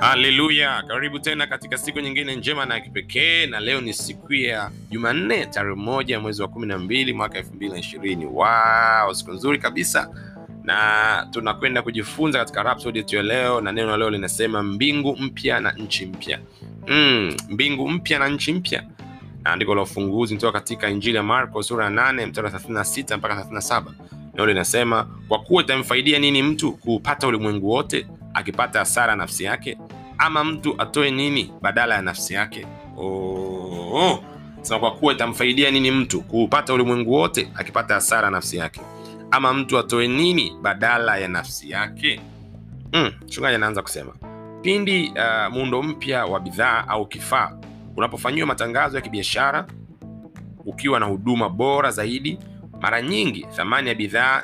[0.00, 4.70] haleluya karibu tena katika siku nyingine njema na ya kipekee na leo ni siku ya
[4.90, 8.26] jumanne tarehe moja mwezi wa kumi na mbili mwaka elfu mbili na ishirini.
[8.26, 10.10] Wow, siku nzuri kabisa.
[10.64, 15.72] Na tunakwenda kujifunza katika Rhapsody yetu ya leo na neno leo linasema mbingu mpya na
[15.72, 16.38] nchi mpya.
[16.88, 18.84] Mm, mbingu mpya na nchi mpya
[19.52, 23.34] andiko la ufunguzi kutoka katika injili ya marko sura ya 8 mstari wa 36 mpaka
[23.34, 23.82] 37
[24.34, 29.78] neno linasema kwa kuwa itamfaidia nini mtu kuupata ulimwengu wote akipata hasara nafsi yake?
[30.18, 32.66] Ama mtu atoe nini badala ya nafsi yake?
[32.96, 33.02] Oh,
[33.94, 34.24] oh.
[34.62, 38.80] Sema kwa kuwa itamfaidia nini mtu kuupata ulimwengu wote akipata hasara nafsi yake?
[39.30, 42.20] Ama mtu atoe nini badala ya nafsi yake?
[42.92, 44.12] Mm, mchungaji anaanza kusema
[44.62, 47.52] pindi uh, muundo mpya wa bidhaa au kifaa
[47.96, 49.66] unapofanyiwa matangazo ya kibiashara
[50.66, 52.38] ukiwa na huduma bora zaidi
[52.80, 54.42] mara nyingi thamani ya bidhaa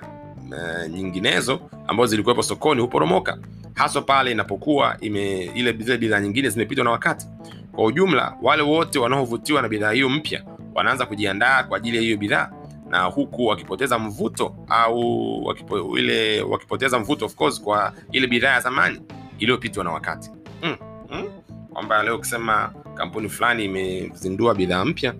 [0.51, 3.39] uh, nyinginezo ambazo zilikuwepo sokoni huporomoka.
[3.75, 7.27] Haswa pale inapokuwa ime ile bidhaa nyingine zimepitwa na wakati.
[7.73, 10.45] Kwa ujumla wale wote wanaovutiwa na bidhaa hiyo mpya
[10.75, 12.51] wanaanza kujiandaa kwa ajili ya hiyo bidhaa
[12.89, 18.61] na huku wakipoteza mvuto au wakipo, ile wakipoteza mvuto of course kwa ile bidhaa ya
[18.61, 19.01] zamani
[19.39, 20.31] iliyopitwa na wakati.
[20.63, 20.77] Mm,
[21.11, 21.29] mm.
[21.73, 25.15] kwamba leo ukisema kampuni fulani imezindua bidhaa mpya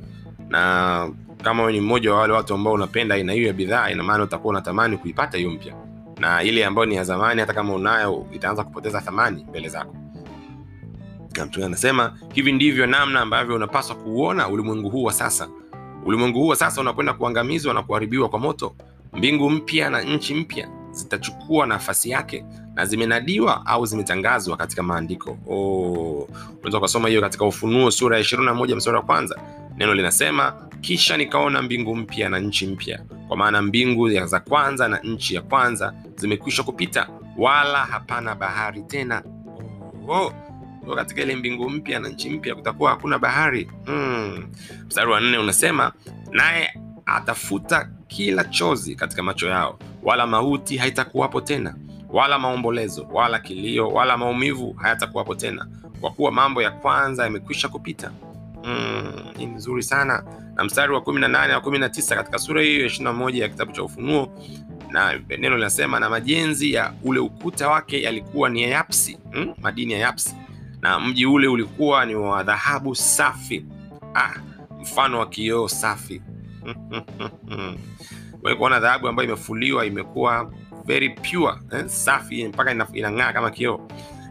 [0.49, 1.11] na
[1.43, 4.25] kama wewe ni mmoja wa wale watu ambao unapenda aina hiyo ya bidhaa ina maana
[4.25, 5.75] utakuwa unatamani kuipata hiyo mpya.
[6.19, 9.97] Na ile ambayo ni ya zamani hata kama unayo itaanza kupoteza thamani mbele zako.
[11.65, 15.49] Anasema hivi ndivyo namna ambavyo unapaswa kuuona ulimwengu huu wa sasa.
[16.07, 18.75] Ulimwengu huu wa sasa unakwenda kuangamizwa na kuharibiwa kwa moto.
[19.13, 26.29] Mbingu mpya na nchi mpya zitachukua nafasi yake na zimenadiwa au zimetangazwa katika maandiko oh,
[26.79, 29.41] ukasoma hiyo katika ufunuo sura ya 21 mstari wa kwanza
[29.77, 34.99] neno linasema kisha nikaona mbingu mpya na nchi mpya kwa maana mbingu za kwanza na
[34.99, 39.23] nchi ya kwanza zimekwisha kupita wala hapana bahari tena
[40.09, 40.33] oh,
[40.87, 40.95] oh.
[40.95, 44.47] katika ile mbingu mpya na nchi mpya kutakuwa hakuna bahari mm.
[44.87, 45.93] mstari wa nne unasema
[46.31, 46.75] naye
[47.07, 51.75] atafuta kila chozi katika macho yao wala mauti haitakuwapo tena
[52.13, 55.67] wala maombolezo wala kilio wala maumivu hayatakuwapo tena
[56.01, 58.13] kwa kuwa mambo ya kwanza yamekwisha kupita.
[58.65, 60.25] Mm, ni nzuri sana.
[60.55, 64.29] Na mstari wa 18 na 19 katika sura hiyo ya 21 ya kitabu cha ufunuo
[64.91, 68.85] na neno linasema na majenzi ya ule ukuta wake yalikuwa ni ya
[69.33, 70.37] mm, madini ya yapsi.
[70.81, 73.65] Na mji ule ulikuwa ni wa dhahabu safi.
[74.15, 74.35] Ah,
[74.81, 76.23] mfano wa kioo safi.
[78.59, 80.53] Kuona dhahabu ambayo imefuliwa imekuwa
[80.87, 83.81] very pure eh, safi mpaka inang'aa kama kioo.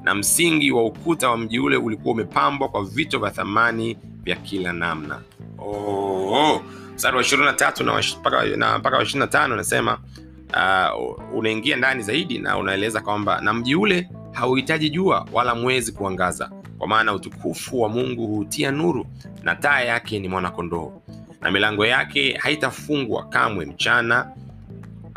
[0.03, 4.73] Na msingi wa ukuta wa mji ule ulikuwa umepambwa kwa vito vya thamani vya kila
[4.73, 5.19] namna.
[5.59, 6.61] Oh,
[6.95, 9.99] mstari wa ishirini na tatu mpaka wa ishirini na tano unasema
[10.53, 16.51] uh, unaingia ndani zaidi na unaeleza kwamba na mji ule hauhitaji jua wala mwezi kuangaza
[16.77, 19.05] kwa maana utukufu wa mungu huutia nuru
[19.43, 21.01] na taa yake ni mwanakondoo.
[21.41, 24.31] Na milango yake haitafungwa kamwe mchana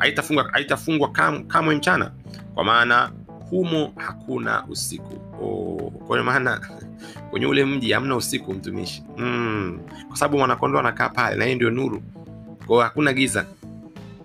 [0.04, 2.10] haitafungwa haitafungwa kam, kamwe mchana.
[2.54, 3.12] Kwa maana
[3.50, 5.14] humo hakuna usiku.
[5.44, 6.60] Oh, maana
[7.30, 9.02] kwenye ule mji hamna usiku mtumishi.
[9.18, 12.02] Mm, kwa sababu mwanakondoo anakaa pale na yeye ndio nuru.
[12.66, 13.46] Kwao hakuna giza.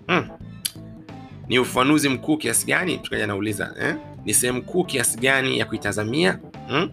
[0.08, 0.28] Mm.
[1.48, 2.98] ni ufanuzi mkuu kiasi gani?
[2.98, 3.94] Tukaja nauliza eh?
[4.24, 6.38] ni sehemu kuu kiasi gani ya kuitazamia?
[6.70, 6.90] Mm?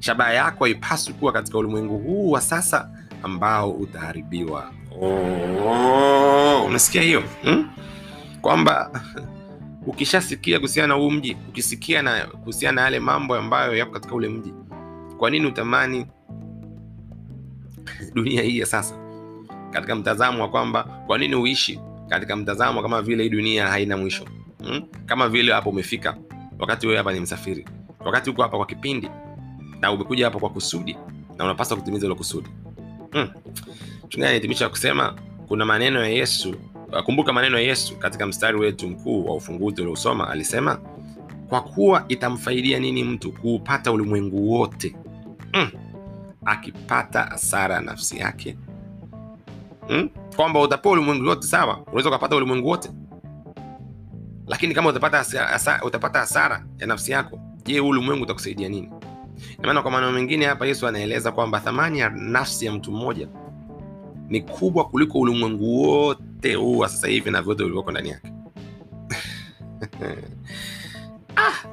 [0.00, 2.90] shabaha yako haipaswi kuwa katika ulimwengu huu wa sasa
[3.22, 4.72] ambao utaharibiwa.
[5.00, 7.22] Oh, unasikia hiyo?
[7.42, 7.68] Hmm?
[8.40, 9.02] Kwamba
[9.86, 14.28] ukishasikia kuhusiana na huu mji ukisikia na kuhusiana na yale mambo ambayo yapo katika ule
[14.28, 14.54] mji
[15.18, 16.06] kwa nini utamani
[18.14, 18.94] dunia hii ya sasa
[19.70, 24.24] katika mtazamo wa kwamba kwa nini uishi katika mtazamo kama vile hii dunia haina mwisho
[24.64, 24.82] hmm?
[25.06, 26.16] kama vile hapo umefika
[26.58, 27.66] wakati wewe hapa ni msafiri
[28.00, 29.10] wakati uko hapa kwa kipindi
[29.80, 30.96] na umekuja hapa kwa kusudi
[31.36, 32.48] na unapaswa kutimiza hilo kusudi
[33.12, 33.28] hmm.
[34.08, 35.14] chungaji kusema
[35.48, 36.54] kuna maneno ya yesu
[37.04, 40.78] kumbuka maneno ya yesu katika mstari wetu mkuu wa ufunguzi uliosoma alisema
[41.48, 44.96] kwa kuwa itamfaidia nini mtu kuupata ulimwengu wote?
[45.54, 45.70] Mm.
[46.44, 48.56] akipata hasara nafsi yake.
[49.90, 50.08] Mm?
[50.36, 51.80] kwamba utapewa ulimwengu wote sawa.
[51.86, 52.90] Unaweza ukapata ulimwengu wote.
[54.46, 58.90] Lakini kama utapata hasara, utapata hasara ya nafsi yako je huu ulimwengu utakusaidia nini?
[59.62, 63.28] Maana kwa maneno mengine hapa yesu anaeleza kwamba thamani ya nafsi ya mtu mmoja
[64.28, 68.32] ni kubwa kuliko ulimwengu wote huu wa sasa hivi na vyote vilivyoko ndani yake.
[71.40, 71.68] Ah,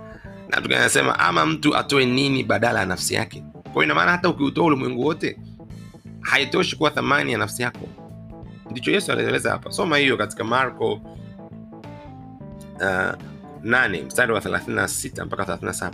[0.50, 3.44] na tukanasema ama mtu atoe nini badala ya nafsi yake?
[3.74, 5.40] Kwa inamaana hata ukiutoa ulimwengu wote
[6.22, 7.88] haitoshi kuwa thamani ya nafsi yako.
[8.72, 9.72] Ndicho yesu anaeleza hapa.
[9.72, 11.02] Soma hiyo katika marko uh,
[13.64, 15.92] 8 mstari wa 36 mpaka 37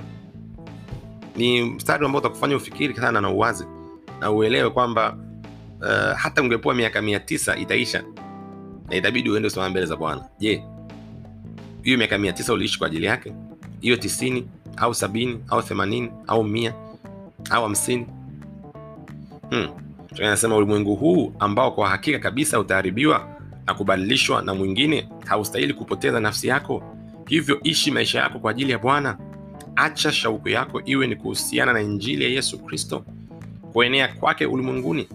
[1.35, 3.65] ni mstari ambao utakufanya ufikiri sana na uwazi
[4.19, 5.17] na uelewe kwamba
[5.81, 8.03] uh, hata ungepewa miaka mia tisa itaisha.
[8.89, 10.25] Na itabidi uende usimama mbele za bwana.
[10.39, 10.63] Je
[11.83, 13.33] hiyo miaka mia tisa uliishi kwa ajili yake?
[13.81, 14.47] Hiyo tisini
[14.77, 16.73] au sabini au themanini au mia
[17.49, 18.07] au hamsini?
[19.49, 19.67] Hmm.
[20.19, 23.27] anasema ulimwengu huu ambao kwa hakika kabisa utaharibiwa
[23.67, 26.83] na kubadilishwa na mwingine haustahili kupoteza nafsi yako.
[27.27, 29.17] Hivyo ishi maisha yako kwa ajili ya bwana.
[29.75, 33.05] Acha shauku yako iwe ni kuhusiana na injili ya yesu kristo
[33.73, 35.07] kuenea kwake ulimwenguni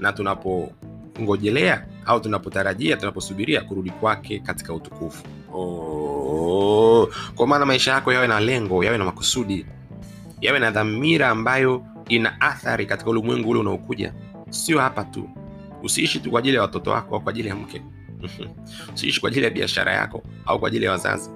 [0.00, 5.24] na tunapongojelea au tunapotarajia tunaposubiria kurudi kwake katika utukufu.
[5.54, 7.08] Oh.
[7.34, 9.66] kwa maana maisha yako yawe na lengo yawe na makusudi
[10.40, 14.12] yawe na dhamira ambayo ina athari katika ulimwengu ule unaokuja.
[14.50, 15.30] Sio hapa tu.
[15.82, 17.82] Usiishi tu kwa ajili ya watoto wako au kwa ajili ya mke.
[18.94, 21.30] Usiishi kwa ajili ya biashara yako au kwa ajili ya wazazi.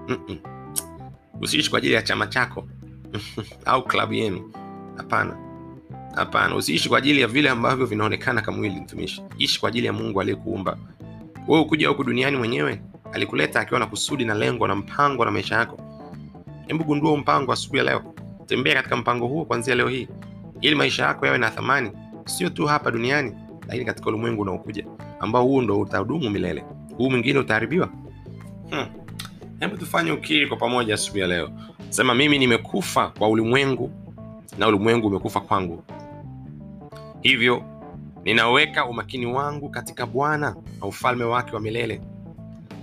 [1.42, 2.68] Usiishi kwa ajili ya chama chako
[3.64, 4.52] au klabu yenu.
[4.96, 5.51] Hapana
[6.14, 9.22] hapana usiishi kwa ajili ya vile ambavyo vinaonekana kamwili mtumishi.
[9.38, 10.78] Ishi kwa ajili ya mungu aliyekuumba.
[11.48, 12.82] Wewe ukuja huku duniani mwenyewe
[13.12, 15.80] alikuleta akiwa na kusudi na lengo na mpango na maisha yako.
[16.66, 18.14] Hebu gundua mpango asubuhi ya leo.
[18.46, 20.08] Tembea katika mpango huo kuanzia leo hii
[20.60, 21.90] ili maisha yako yawe na thamani
[22.24, 23.32] sio tu hapa duniani
[23.68, 24.86] lakini katika ulimwengu unaokuja
[25.20, 26.64] ambao huu ndo utadumu milele.
[26.96, 27.88] Huu mwingine utaharibiwa?
[28.70, 28.86] Hmm.
[29.60, 31.50] hebu tufanye ukiri kwa pamoja asubuhi ya leo.
[31.88, 33.90] Sema mimi nimekufa kwa ulimwengu
[34.58, 35.84] na ulimwengu umekufa kwangu
[37.22, 37.62] hivyo
[38.24, 42.00] ninaweka umakini wangu katika bwana na ufalme wake wa milele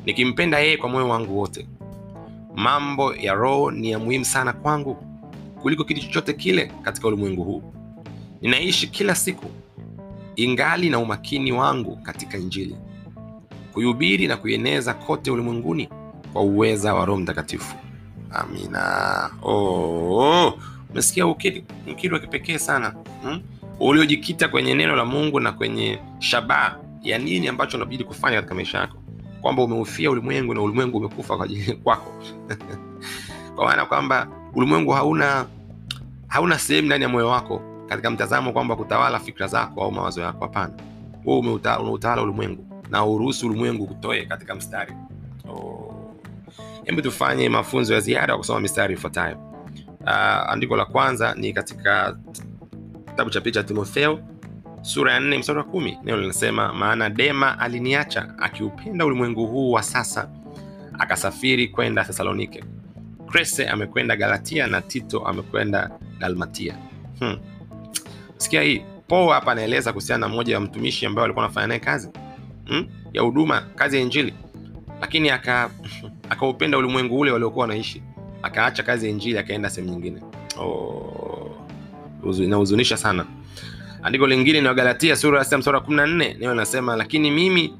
[0.06, 1.68] nikimpenda yeye kwa moyo wangu wote.
[2.56, 4.95] Mambo ya roho ni ya muhimu sana kwangu
[5.62, 7.63] kuliko kitu chochote kile katika ulimwengu huu.
[8.41, 9.45] Ninaishi kila siku
[10.36, 12.75] ingali na umakini wangu katika injili
[13.74, 15.89] kuihubiri na kuieneza kote ulimwenguni
[16.33, 17.75] kwa uweza wa roho mtakatifu.
[18.31, 19.30] Amina.
[19.44, 20.53] Oh,
[20.92, 23.42] umesikia ukiri, ukiri wa kipekee sana hmm?
[23.80, 28.78] Uliojikita kwenye neno la mungu na kwenye shabaha ya nini ambacho unabidi kufanya katika maisha
[28.78, 28.98] yako.
[29.42, 32.14] Kwamba umeufia ulimwengu na ulimwengu umekufa kwa ajili kwako.
[33.56, 35.46] Kwa maana kwamba ulimwengu hauna
[36.28, 40.40] hauna sehemu ndani ya moyo wako katika mtazamo kwamba kutawala fikra zako au mawazo yako
[40.46, 40.74] hapana.
[41.26, 44.94] Unautawala ulimwengu na uruhusu ulimwengu kutoe katika mstari.
[45.50, 45.96] Oh.
[47.04, 49.38] tufanye mafunzo ya ziada kwa kusoma mistari ifuatayo.
[50.02, 52.18] Uh, andiko la kwanza ni katika
[53.19, 54.19] kitabu cha picha timotheo
[54.81, 55.98] sura ya nne mstari wa kumi.
[56.04, 60.30] Neno linasema maana dema aliniacha akiupenda ulimwengu huu wa sasa
[61.00, 62.63] akasafiri kwenda thesalonike
[63.27, 65.89] krese amekwenda galatia na tito amekwenda
[66.19, 66.75] dalmatia.
[67.19, 67.38] Hmm.
[68.38, 72.10] sikia hii po hapa anaeleza kuhusiana na mmoja ya mtumishi ambaye alikuwa anafanya naye kazi
[72.68, 72.88] hmm?
[73.13, 74.33] ya huduma kazi ya injili.
[75.01, 75.30] Lakini
[76.30, 78.04] akaupenda aka ulimwengu ule waliokuwa wanaishi.
[78.44, 80.21] Akaacha kazi ya injili akaenda sehemu nyingine.
[80.60, 81.58] Oh,
[82.24, 83.25] inahuzunisha sana.
[84.04, 86.33] Andiko lingine ni wagalatia sura ya msara kumi na nne.
[86.39, 87.74] Nayo linasema lakini mimi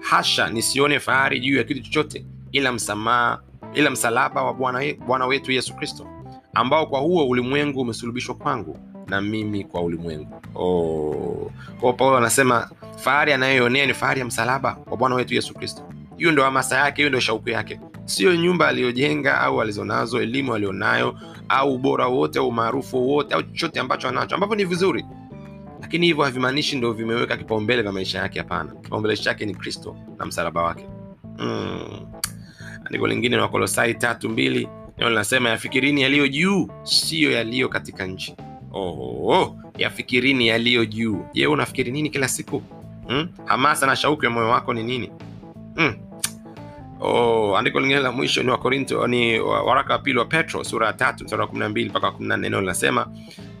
[0.00, 3.40] hasha nisione fahari juu ya kitu chochote ila msamaha
[3.74, 4.54] ila msalaba wa
[5.06, 6.06] bwana wetu yesu kristo
[6.54, 10.40] ambao kwa huo ulimwengu umesulubishwa kwangu na mimi kwa ulimwengu.
[10.54, 11.50] Oh.
[11.80, 15.82] kwao paulo anasema fahari anayoionea ni fahari ya msalaba wa bwana wetu yesu kristo.
[16.16, 21.18] Hiyo ndo hamasa yake hiyo ndo shauku yake sio nyumba aliyojenga au alizonazo elimu alionayo
[21.48, 25.04] au ubora wote au umaarufu wowote au chochote ambacho anacho ambavyo ni vizuri.
[25.80, 28.72] Lakini hivyo havimaanishi ndo vimeweka kipaumbele vya maisha yake hapana.
[28.82, 30.86] Kipaumbele chake ni kristo na msalaba wake.
[31.38, 32.06] Mm.
[32.84, 38.36] andiko lingine ni wakolosai tatu mbili neno linasema yafikirini yaliyo juu siyo yaliyo katika nchi.
[38.72, 41.24] Oh, yafikirini yaliyo juu.
[41.34, 42.62] Je unafikiri nini kila siku?
[43.06, 43.28] Hmm?
[43.44, 45.10] hamasa na shauku ya moyo wako ni nini?
[45.76, 45.94] Hmm.
[47.00, 50.92] Oh, andiko lingine la mwisho ni wakorinto ni waraka wa pili wa petro sura ya
[50.92, 53.06] tatu mstari wa kumi na mbili mpaka kumi na nne neno linasema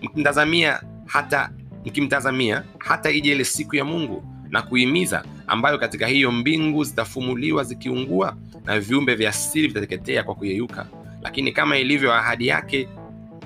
[0.02, 1.50] mkimtazamia hata
[1.86, 8.36] mkimtazamia hata ije ile siku ya mungu na kuhimiza ambayo katika hiyo mbingu zitafumuliwa zikiungua
[8.64, 10.86] na viumbe vya asili vitateketea kwa kuyeyuka.
[11.22, 12.88] Lakini kama ilivyo ahadi yake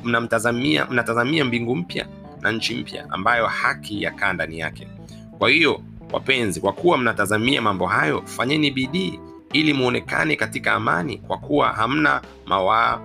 [0.05, 2.07] mnamtazamia mnatazamia mbingu mpya
[2.41, 4.89] na nchi mpya ambayo haki yakaa ndani yake.
[5.39, 5.81] Kwa hiyo
[6.13, 9.21] wapenzi kwa kuwa mnatazamia mambo hayo fanyeni bidii
[9.53, 13.01] ili muonekane katika amani kwa kuwa hamna mawaa